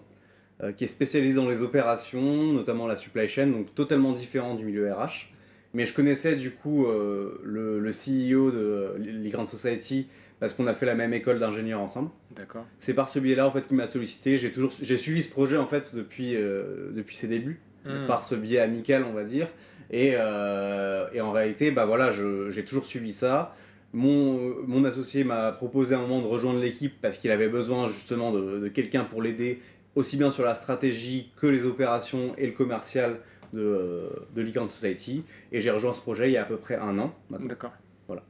[0.63, 4.65] euh, qui est spécialisé dans les opérations, notamment la supply chain, donc totalement différent du
[4.65, 5.29] milieu RH.
[5.73, 10.07] Mais je connaissais du coup euh, le, le CEO de l'E-Grand Society
[10.39, 12.09] parce qu'on a fait la même école d'ingénieurs ensemble.
[12.35, 12.65] D'accord.
[12.79, 14.37] C'est par ce biais-là en fait qu'il m'a sollicité.
[14.37, 18.05] J'ai toujours j'ai suivi ce projet en fait depuis, euh, depuis ses débuts Hmm.
[18.05, 19.47] par ce biais amical, on va dire.
[19.91, 23.55] Et, euh, et en réalité, bah voilà, j'ai toujours suivi ça.
[23.93, 27.87] Mon, mon associé m'a proposé à un moment de rejoindre l'équipe parce qu'il avait besoin
[27.87, 29.61] justement de, de quelqu'un pour l'aider,
[29.97, 33.19] aussi bien sur la stratégie que les opérations et le commercial
[33.51, 35.23] de, de l'E-Count Society.
[35.51, 37.15] Et j'ai rejoint ce projet il y a à peu près un an.
[37.29, 37.47] maintenant.
[37.47, 37.73] D'accord.
[38.05, 38.23] Voilà.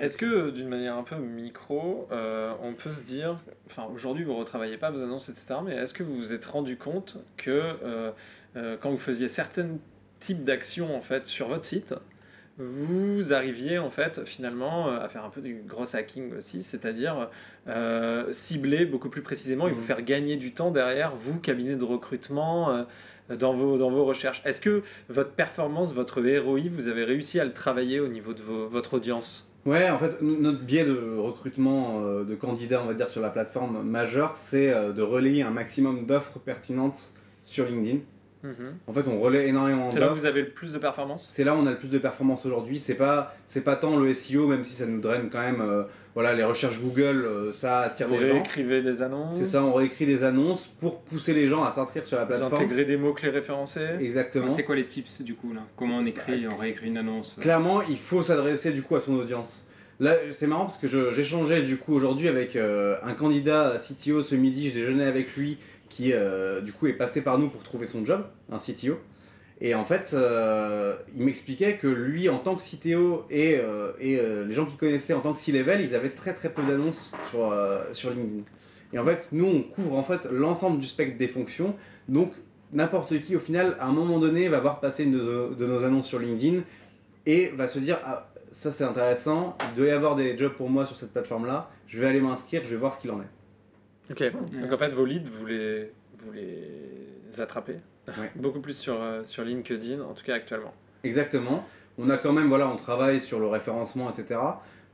[0.00, 4.34] Est-ce que d'une manière un peu micro, euh, on peut se dire, enfin aujourd'hui vous
[4.34, 8.10] retravaillez pas vos annonces, etc., mais est-ce que vous vous êtes rendu compte que euh,
[8.56, 9.76] euh, quand vous faisiez certains
[10.20, 11.94] types d'actions en fait sur votre site,
[12.58, 17.28] vous arriviez en fait finalement euh, à faire un peu du gros hacking aussi, c'est-à-dire
[17.68, 19.86] euh, cibler beaucoup plus précisément et vous Mhm.
[19.86, 22.82] faire gagner du temps derrière, vous, cabinet de recrutement, euh,
[23.36, 24.42] dans, vos, dans vos recherches.
[24.44, 28.42] Est-ce que votre performance, votre ROI, vous avez réussi à le travailler au niveau de
[28.42, 29.48] vos- votre audience?
[29.64, 33.30] Ouais, en fait, notre biais de recrutement euh, de candidats, on va dire, sur la
[33.30, 37.12] plateforme majeure, c'est de relayer un maximum d'offres pertinentes
[37.44, 38.00] sur LinkedIn.
[38.86, 41.44] En fait, on relaie énormément C'est là où vous avez le plus de performance C'est
[41.44, 42.78] là où on a le plus de performance aujourd'hui.
[42.78, 45.60] C'est pas, c'est pas tant le SEO, même si ça nous draine quand même.
[45.60, 48.34] euh, voilà, les recherches Google, euh, ça attire Vous les gens.
[48.34, 49.36] réécrivez des annonces?
[49.36, 52.28] C'est ça, on réécrit des annonces pour pousser les gens à s'inscrire sur la Vous
[52.30, 52.54] plateforme.
[52.54, 53.86] intégrez des mots-clés référencés?
[54.00, 54.48] Exactement.
[54.50, 55.60] C'est quoi les tips du coup là?
[55.76, 57.36] Comment on écrit, on réécrit une annonce?
[57.40, 59.66] Clairement, il faut s'adresser du coup à son audience.
[60.00, 64.34] Là, c'est marrant parce que j'échangeais du coup aujourd'hui avec euh, un candidat CTO ce
[64.34, 65.58] midi, je déjeunais avec lui
[65.92, 68.98] qui euh, du coup est passé par nous pour trouver son job, un CTO.
[69.60, 74.54] Et en fait, euh, il m'expliquait que lui, en tant que CTO et, euh, les
[74.54, 78.42] gens qui connaissaient en tant que C-level, ils avaient très très peu d'annonces sur, LinkedIn.
[78.92, 81.76] Et en fait, nous, on couvre en fait l'ensemble du spectre des fonctions.
[82.08, 82.32] Donc,
[82.72, 86.08] n'importe qui, au final, à un moment donné, va voir passer une de nos, annonces
[86.08, 86.62] sur LinkedIn
[87.26, 90.68] et va se dire ah ça c'est intéressant, il doit y avoir des jobs pour
[90.68, 93.20] moi sur cette plateforme là, je vais aller m'inscrire, je vais voir ce qu'il en
[93.20, 93.41] est.
[94.10, 94.22] Ok,
[94.60, 97.76] donc en fait vos leads, vous les, vous les attrapez
[98.08, 98.30] Ouais.
[98.36, 100.74] beaucoup plus sur, euh, sur LinkedIn, en tout cas actuellement.
[101.04, 101.64] Exactement.
[101.98, 104.40] On a quand même voilà, on travaille sur le référencement, etc.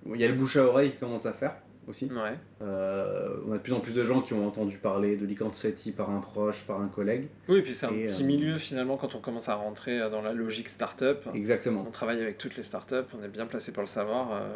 [0.07, 1.55] Il y a le bouche à oreille qui commence à faire
[1.89, 2.07] aussi.
[2.07, 2.37] Ouais.
[2.63, 5.53] Euh, on a de plus en plus de gens qui ont entendu parler de l'Icant
[5.53, 7.29] Society par un proche, par un collègue.
[7.49, 9.99] Oui, et puis c'est un Et, petit euh, milieu finalement quand on commence à rentrer
[10.11, 11.27] dans la logique startup.
[11.35, 11.85] Exactement.
[11.87, 14.33] On travaille avec toutes les startups, on est bien placé pour le savoir.
[14.33, 14.49] euh,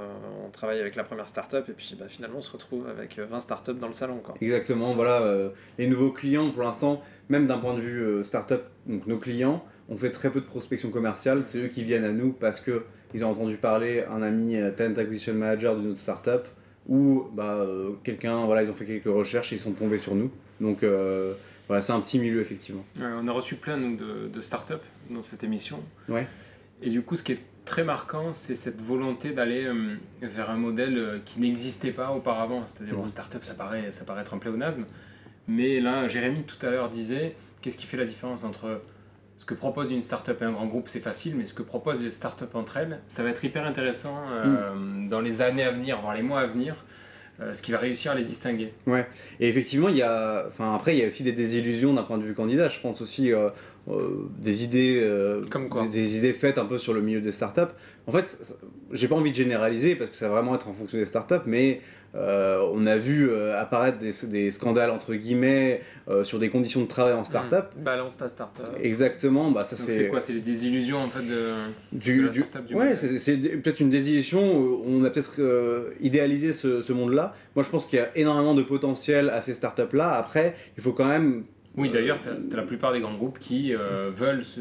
[0.47, 3.27] on travaille avec la première startup et puis bah, finalement on se retrouve avec euh,
[3.27, 4.21] 20 startups dans le salon.
[4.23, 4.35] Quoi.
[4.41, 9.19] Exactement, voilà, les nouveaux clients, pour l'instant, même d'un point de vue startup, donc nos
[9.19, 12.61] clients, on fait très peu de prospection commerciale, c'est eux qui viennent à nous parce
[12.61, 16.47] que ils ont entendu parler, un ami Talent Acquisition Manager de notre startup,
[16.89, 20.15] où bah, euh, quelqu'un, voilà, ils ont fait quelques recherches et ils sont tombés sur
[20.15, 20.31] nous.
[20.61, 21.35] Donc euh,
[21.69, 22.85] voilà, c'est un petit milieu effectivement.
[22.99, 24.75] Ouais, on a reçu plein nous, de, de startups
[25.11, 25.81] dans cette émission.
[26.09, 26.27] Ouais.
[26.83, 30.57] Et du coup, ce qui est très marquant, c'est cette volonté d'aller euh, vers un
[30.57, 32.67] modèle euh, qui n'existait pas auparavant.
[32.67, 33.03] C'est-à-dire, Mhm.
[33.03, 34.85] une startup, ça paraît, ça paraît être un pléonasme.
[35.49, 38.81] Mais là, Jérémy tout à l'heure disait qu'est-ce qui fait la différence entre
[39.43, 42.01] ce que propose une startup et un grand groupe, c'est facile, mais ce que proposent
[42.05, 45.09] les startups entre elles, ça va être hyper intéressant euh, Mm.
[45.09, 46.77] dans les années à venir, voire les mois à venir,
[47.41, 48.73] euh, ce qui va réussir à les distinguer.
[49.41, 52.19] Et effectivement, il y a, enfin après, il y a aussi des désillusions d'un point
[52.19, 52.69] de vue candidat.
[52.69, 53.51] Je pense aussi euh,
[53.91, 57.21] euh, des idées, euh, Comme quoi des, des idées faites un peu sur le milieu
[57.21, 57.73] des startups.
[58.07, 58.39] En fait,
[58.93, 61.47] j'ai pas envie de généraliser parce que ça va vraiment être en fonction des startups,
[61.47, 61.81] mais
[62.15, 66.83] euh, on a vu euh, apparaître des, des scandales entre guillemets euh, sur des conditions
[66.83, 67.67] de travail en startup.
[67.77, 67.83] Mmh.
[67.83, 68.67] Balance ta startup.
[68.83, 71.53] Exactement, bah ça c'est quoi C'est les désillusions en fait de...
[71.93, 74.41] de du, la du- startup, du ouais, c'est peut-être une désillusion.
[74.87, 77.35] On a peut-être euh, idéalisé ce, ce monde-là.
[77.55, 80.11] Moi, je pense qu'il y a énormément de potentiel à ces startups-là.
[80.13, 81.45] Après, il faut quand même.
[81.77, 84.61] Oui, euh, d'ailleurs, tu as, la plupart des grands groupes qui euh, veulent, se,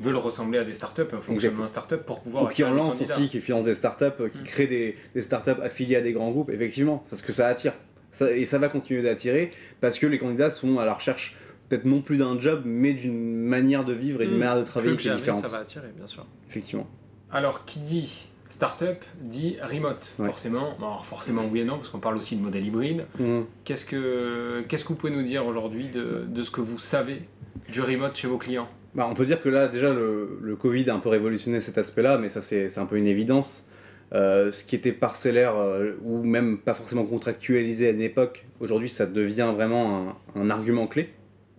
[0.00, 3.28] veulent ressembler à des startups, un fonctionnement startup pour pouvoir ou qui en lancent aussi,
[3.28, 4.44] qui financent des startups, euh, qui Mm.
[4.44, 7.74] créent des, des startups affiliées à des grands groupes, effectivement, parce que ça attire.
[8.10, 11.36] Ça- et ça va continuer d'attirer parce que les candidats sont à la recherche
[11.68, 14.38] peut-être non plus d'un job, mais d'une manière de vivre et d'une Mmh.
[14.40, 15.40] manière de travailler qui est différente.
[15.42, 16.26] ça va attirer, bien sûr.
[16.50, 16.86] Effectivement.
[17.30, 20.26] Alors, qui dit startup dit remote, Ouais.
[20.26, 20.74] forcément.
[20.78, 23.06] Bon, alors, forcément oui et non, parce qu'on parle aussi de modèle hybride.
[23.18, 23.42] Mm.
[23.64, 27.22] Qu'est-ce que, qu'est-ce que vous pouvez nous dire aujourd'hui de, de ce que vous savez
[27.70, 28.68] du remote chez vos clients?
[28.94, 31.78] Bah, on peut dire que là, déjà, le, le Covid a un peu révolutionné cet
[31.78, 33.66] aspect-là, mais ça, c'est c'est un peu une évidence.
[34.12, 38.90] Euh, ce qui était parcellaire euh, ou même pas forcément contractualisé à une époque, aujourd'hui,
[38.90, 41.08] ça devient vraiment un, un argument clé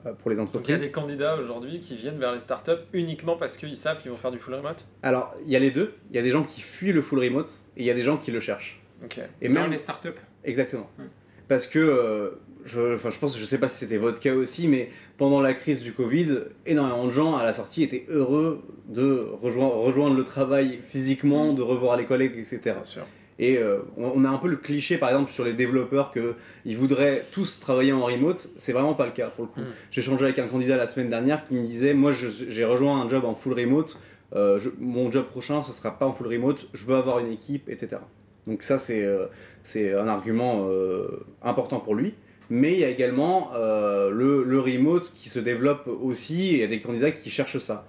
[0.05, 0.81] euh, pour les Donc il y a entreprises.
[0.81, 4.29] des candidats aujourd'hui qui viennent vers les startups uniquement parce qu'ils savent qu'ils vont faire
[4.29, 4.85] du full remote?
[5.01, 5.95] Alors, il y a les deux.
[6.11, 8.03] Il y a des gens qui fuient le full remote et il y a des
[8.03, 8.79] gens qui le cherchent.
[9.03, 9.19] Ok.
[9.41, 10.09] Et Dans même les startups
[10.43, 10.87] Exactement.
[10.99, 11.05] Ouais.
[11.47, 12.29] Parce que, euh,
[12.65, 15.53] je, enfin, je pense, je sais pas si c'était votre cas aussi, mais pendant la
[15.53, 20.23] crise du Covid, énormément de gens à la sortie étaient heureux de rejoindre, rejoindre le
[20.23, 22.59] travail physiquement, de revoir les collègues, etc.
[22.63, 23.03] Bien sûr.
[23.39, 27.25] Et euh, on a un peu le cliché, par exemple, sur les développeurs qu'ils voudraient
[27.31, 28.47] tous travailler en remote.
[28.57, 29.59] C'est vraiment pas le cas pour le coup.
[29.61, 29.73] Mm.
[29.91, 33.09] J'ai échangé avec un candidat la semaine dernière qui me disait Moi, j'ai rejoint un
[33.09, 33.99] job en full remote.
[34.35, 36.67] Euh, je- mon job prochain, ce sera pas en full remote.
[36.73, 37.97] Je veux avoir une équipe, etc.
[38.47, 39.25] Donc, ça, c'est euh,
[39.63, 41.07] c'est un argument euh,
[41.41, 42.13] important pour lui.
[42.49, 46.47] Mais il y a également euh, le, le remote qui se développe aussi.
[46.49, 47.85] Et il y a des candidats qui cherchent ça.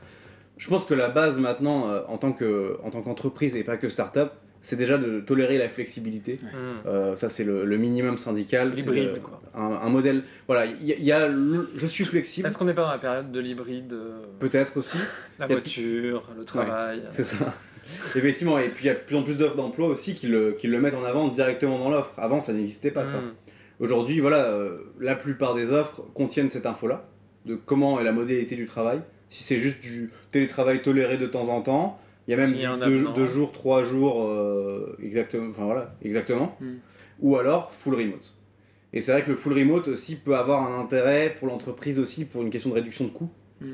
[0.57, 3.77] Je pense que la base maintenant, euh, en tant que- en tant qu'entreprise et pas
[3.77, 4.31] que start-up,
[4.63, 6.39] c'est déjà de tolérer la flexibilité.
[6.87, 8.73] Euh, ça, c'est le, le minimum syndical.
[8.75, 9.43] L'hybride, quoi.
[9.55, 10.23] Un, un modèle.
[10.47, 12.85] Voilà, il y, a- il y a le- je suis flexible, Est-ce qu'on n'est pas
[12.85, 13.95] dans la période de l'hybride
[14.39, 14.97] peut-être aussi.
[15.41, 17.03] La a- voiture, le travail.
[17.11, 17.53] C'est ça.
[18.17, 20.53] Effectivement, et puis il y a de plus en plus d'offres d'emploi aussi qui le,
[20.53, 22.13] qui le mettent en avant directement dans l'offre.
[22.17, 23.19] Avant, ça n'existait pas ça.
[23.19, 23.35] Hmm.
[23.81, 27.07] Aujourd'hui, voilà, euh, la plupart des offres contiennent cette info-là,
[27.45, 29.01] de comment est la modalité du travail.
[29.31, 32.65] Si c'est juste du télétravail toléré de temps en temps, il y a même y
[32.65, 36.57] a deux, jours, trois jours, euh, exactement, enfin voilà, exactement.
[36.61, 36.75] Mm.
[37.21, 38.35] Ou alors full remote.
[38.93, 42.25] Et c'est vrai que le full remote aussi peut avoir un intérêt pour l'entreprise aussi
[42.25, 43.31] pour une question de réduction de coûts.
[43.61, 43.73] Mm.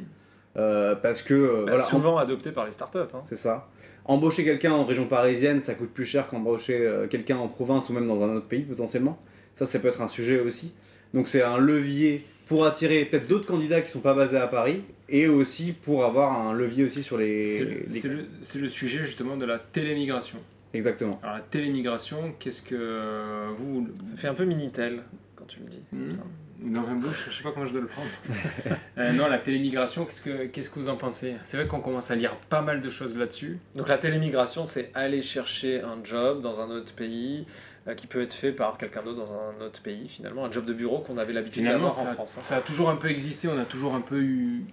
[0.57, 2.99] Euh, parce que Bah, voilà, souvent adopté par les startups.
[2.99, 3.21] Hein.
[3.25, 3.69] c'est ça.
[4.11, 7.93] Embaucher quelqu'un en région parisienne, ça coûte plus cher qu'embaucher euh, quelqu'un en province ou
[7.93, 9.19] même dans un autre pays potentiellement.
[9.55, 10.73] Ça, ça peut être un sujet aussi.
[11.15, 14.83] Donc c'est un levier pour attirer peut-être d'autres candidats qui sont pas basés à Paris
[15.09, 17.47] et aussi pour avoir un levier aussi sur les.
[17.47, 20.39] C'est le, les- c'est le- c'est le sujet justement de la télémigration.
[20.75, 21.21] Exactement.
[21.23, 23.89] Alors la télémigration, qu'est-ce que vous...
[24.11, 25.03] Ça fait un peu Minitel
[25.37, 25.83] quand tu le dis.
[25.93, 26.11] Hmm.
[26.73, 28.09] Dans ma bouche, je sais pas comment je dois le prendre.
[28.99, 31.35] Euh, non, la télémigration, qu'est-ce que, qu'est-ce que vous en pensez?
[31.45, 33.59] C'est vrai qu'on commence à lire pas mal de choses là-dessus.
[33.77, 37.47] Donc la télémigration, c'est aller chercher un job dans un autre pays
[37.89, 40.67] euh, qui peut être fait par quelqu'un d'autre dans un autre pays, finalement, un job
[40.67, 42.37] de bureau qu'on avait l'habitude d'avoir en France.
[42.39, 42.43] hein.
[42.43, 44.65] ça a toujours un peu existé, on a toujours un peu eu...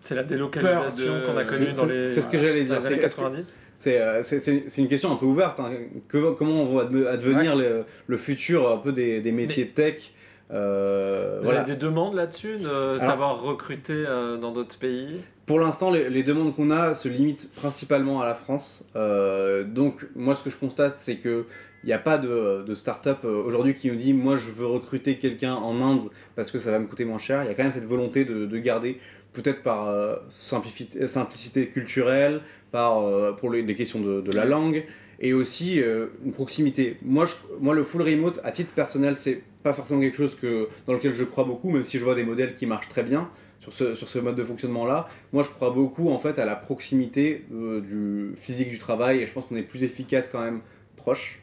[0.00, 2.94] C'est la délocalisation de- qu'on a connue dans les, c'est ce que j'allais dire, c'est-
[2.94, 3.58] est-ce que- 90.
[3.78, 5.60] C'est euh, c'est- une question un peu ouverte.
[5.60, 5.72] hein.
[6.08, 9.70] Que- comment on va adve- advenir le, le futur un peu des, des métiers Mais-
[9.82, 10.12] tech?
[10.52, 11.60] Euh, Vous voilà.
[11.60, 15.24] avez des demandes là-dessus, de savoir recruter euh, dans d'autres pays?
[15.46, 18.84] Pour l'instant, les, les demandes qu'on a se limitent principalement à la France.
[18.96, 21.46] Euh, donc, moi, ce que je constate, c'est que
[21.84, 24.66] il n'y a pas de, de start-up euh, aujourd'hui qui nous dit Moi, je veux
[24.66, 26.04] recruter quelqu'un en Inde
[26.34, 27.42] parce que ça va me coûter moins cher.
[27.44, 28.98] Il y a quand même cette volonté de, de garder,
[29.34, 32.40] peut-être par simplicité, simplicité culturelle,
[32.72, 34.84] par, pour les, les questions de, de la langue,
[35.20, 35.80] et aussi
[36.24, 36.96] une proximité.
[37.02, 40.68] Moi, je- moi, le full remote, à titre personnel, c'est pas forcément quelque chose que,
[40.86, 43.28] dans lequel je crois beaucoup, même si je vois des modèles qui marchent très bien
[43.58, 45.08] sur ce, sur ce mode de fonctionnement-là.
[45.32, 49.26] Moi, je crois beaucoup en fait à la proximité euh, du physique du travail et
[49.26, 50.60] je pense qu'on est plus efficace quand même
[50.96, 51.40] proche.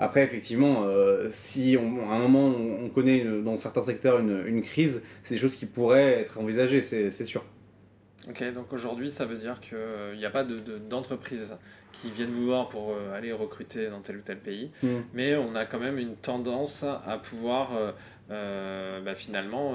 [0.00, 4.42] Après, effectivement, euh, si on- à un moment on, on connaît dans certains secteurs une,
[4.46, 7.44] une crise, c'est des choses qui pourraient être envisagées, c'est sûr.
[8.28, 11.54] Ok, donc aujourd'hui, ça veut dire qu'il n'y a pas de- de- d'entreprises
[11.92, 14.88] qui viennent vous voir pour euh, aller recruter dans tel ou tel pays, Mm.
[15.14, 17.92] mais on a quand même une tendance à pouvoir euh,
[18.30, 19.74] euh, bah, finalement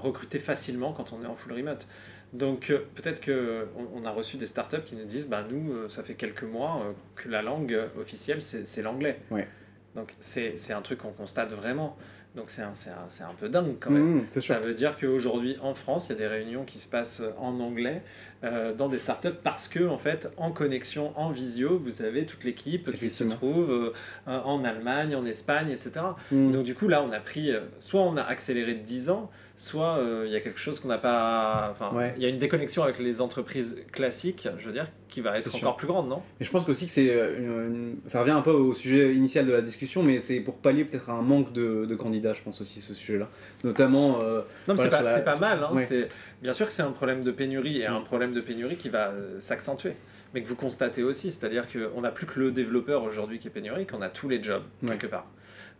[0.00, 1.86] recruter facilement quand on est en full remote.
[2.32, 6.14] Donc peut-être que on, a reçu des startups qui nous disent, bah nous, ça fait
[6.14, 9.18] quelques mois que la langue officielle c'est l'anglais.
[9.32, 9.48] Ouais.
[9.96, 11.96] Donc c'est c'est un truc qu'on constate vraiment.
[12.36, 14.22] Donc c'est un, un, un peu dingue quand même.
[14.22, 14.54] Mmh, sûr.
[14.54, 17.58] Ça veut dire qu'aujourd'hui en France, il y a des réunions qui se passent en
[17.58, 18.02] anglais
[18.44, 22.44] euh, dans des startups parce que en fait, en connexion, en visio, vous avez toute
[22.44, 23.92] l'équipe qui se trouve euh,
[24.26, 26.06] en Allemagne, en Espagne, etc.
[26.30, 26.52] Mmh.
[26.52, 29.30] Donc du coup là, on a pris, euh, soit on a accéléré de 10 ans,
[29.60, 32.14] soit euh, il y a quelque chose qu'on n'a pas, enfin, Ouais.
[32.16, 35.54] il y a une déconnexion avec les entreprises classiques, je veux dire, qui va être
[35.54, 36.22] encore plus grande, non?
[36.40, 39.46] Et je pense aussi que c'est euh, une- ça revient un peu au sujet initial
[39.46, 42.62] de la discussion, mais c'est pour pallier peut-être un manque de, de candidats, je pense
[42.62, 43.28] aussi ce sujet-là.
[43.62, 45.62] Notamment, euh, Non, mais Voilà, c'est pas, la- pas sur- mal.
[45.62, 46.08] hein, ouais.
[46.40, 48.04] Bien sûr que c'est un problème de pénurie et un Mm.
[48.04, 49.92] problème de pénurie qui va s'accentuer.
[50.32, 53.50] Mais que vous constatez aussi, c'est-à-dire qu'on n'a plus que le développeur aujourd'hui qui est
[53.50, 54.90] pénurique, on a tous les jobs Ouais.
[54.90, 55.26] quelque part.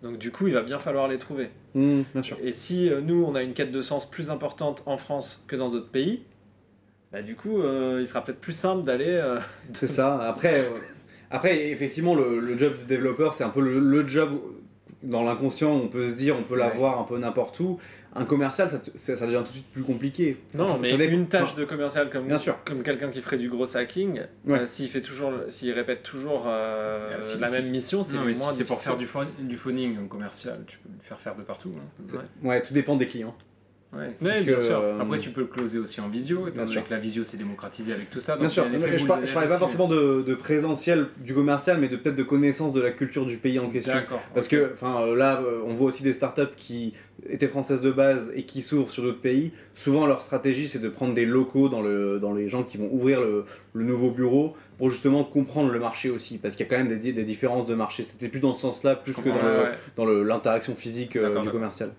[0.02, 1.50] Donc du coup, il va bien falloir les trouver.
[1.74, 2.38] mmh, bien sûr.
[2.42, 5.56] Et si euh, nous, on a une quête de sens plus importante en France que
[5.56, 6.22] dans d'autres pays,
[7.12, 9.06] bah, du coup, euh, il sera peut-être plus simple d'aller...
[9.08, 9.38] euh,
[9.74, 10.18] C'est ça.
[10.22, 10.68] Après,
[11.30, 14.30] après effectivement, le, le job de développeur, c'est un peu le, le job
[15.02, 16.60] dans l'inconscient, on peut se dire, on peut Ouais.
[16.60, 17.78] l'avoir un peu n'importe où.
[18.14, 20.36] Un commercial, ça, te- ça, ça devient tout de suite plus compliqué.
[20.54, 22.56] Non, mais une tâche enfin, de commercial comme, Bien sûr.
[22.64, 24.58] comme quelqu'un qui ferait du gros hacking, Ouais.
[24.60, 28.18] euh, s'il fait toujours, s'il répète toujours euh, Ah, si- la si- même mission, c'est
[28.18, 31.36] moins si c'est pour faire du, phone- du phoning commercial, tu peux le faire faire
[31.36, 31.72] de partout.
[31.76, 32.18] hein.
[32.42, 33.36] Ouais, tout dépend des clients.
[33.92, 34.78] Ouais, bien que, sûr.
[34.80, 36.84] euh, Après, tu peux le closer aussi en visio, étant Bien donné sûr.
[36.86, 38.36] que la visio s'est démocratisée avec tout ça.
[38.36, 41.88] Bien sûr, mais je, par- je parlais pas forcément de, de présentiel du commercial, mais
[41.88, 43.94] de peut-être de connaissance de la culture du pays en question.
[44.32, 46.94] Parce que enfin, là, euh, on voit aussi des startups qui
[47.28, 49.50] étaient françaises de base et qui s'ouvrent sur d'autres pays.
[49.74, 52.88] Souvent, leur stratégie, c'est de prendre des locaux dans, le, dans les gens qui vont
[52.92, 56.38] ouvrir le, le nouveau bureau pour justement comprendre le marché aussi.
[56.38, 58.04] Parce qu'il y a quand même des, des différences de marché.
[58.04, 61.50] C'était plus dans ce sens-là, plus que dans le- Ouais, dans l'interaction physique euh, du
[61.50, 61.90] commercial.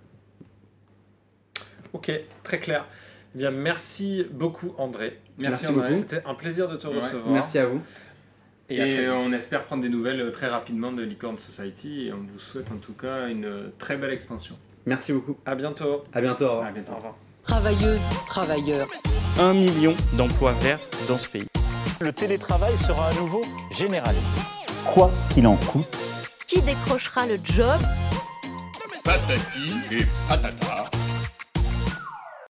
[1.93, 2.11] Ok,
[2.43, 2.85] très clair.
[3.35, 5.19] Eh bien, merci beaucoup André.
[5.37, 5.89] Merci, merci André.
[5.89, 6.01] beaucoup.
[6.01, 6.99] C'était un plaisir de te Ouais.
[6.99, 7.29] recevoir.
[7.31, 7.81] Merci à vous.
[8.69, 12.39] Et, on espère prendre des nouvelles euh, très rapidement de Licorne Society et on vous
[12.39, 14.55] souhaite en tout cas une euh, très belle expansion.
[14.85, 15.35] Merci beaucoup.
[15.45, 16.03] À bientôt.
[16.13, 16.45] À bientôt.
[16.45, 16.67] Au revoir.
[16.67, 16.91] À bientôt.
[16.93, 17.15] Au revoir.
[17.43, 18.87] Travailleuses, travailleurs.
[19.39, 21.47] Un million d'emplois verts dans ce pays.
[21.99, 24.21] Le télétravail sera à nouveau généralisé.
[24.93, 25.85] Quoi qu'il en coûte,
[26.47, 27.79] Qui décrochera le job?
[29.03, 30.89] Patati et patata.